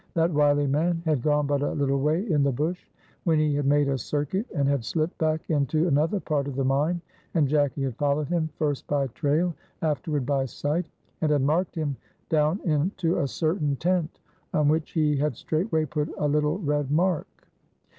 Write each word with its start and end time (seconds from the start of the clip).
That 0.15 0.33
wily 0.33 0.65
man 0.65 1.03
had 1.05 1.21
gone 1.21 1.45
but 1.45 1.61
a 1.61 1.73
little 1.73 1.99
way 1.99 2.25
in 2.31 2.41
the 2.41 2.51
bush 2.51 2.87
when 3.23 3.37
he 3.37 3.53
had 3.53 3.67
made 3.67 3.87
a 3.87 3.99
circuit, 3.99 4.47
and 4.49 4.67
had 4.67 4.83
slipped 4.83 5.15
back 5.19 5.47
into 5.47 5.87
another 5.87 6.19
part 6.19 6.47
of 6.47 6.55
the 6.55 6.63
mine, 6.65 6.99
and 7.35 7.47
Jacky 7.47 7.83
had 7.83 7.95
followed 7.97 8.27
him 8.27 8.49
first 8.57 8.87
by 8.87 9.05
trail, 9.09 9.53
afterward 9.83 10.25
by 10.25 10.45
sight, 10.45 10.87
and 11.21 11.31
had 11.31 11.43
marked 11.43 11.75
him 11.75 11.95
down 12.29 12.59
into 12.63 13.19
a 13.19 13.27
certain 13.27 13.75
tent, 13.75 14.17
on 14.55 14.69
which 14.69 14.89
he 14.93 15.17
had 15.17 15.35
straightway 15.35 15.85
put 15.85 16.11
a 16.17 16.27
little 16.27 16.57
red 16.57 16.89
mark. 16.89 17.27